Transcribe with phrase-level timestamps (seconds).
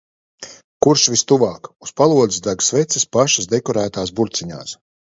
[0.85, 1.69] Kurš vistuvāk.
[1.87, 4.79] Uz palodzes deg sveces pašas dekorētās burciņās.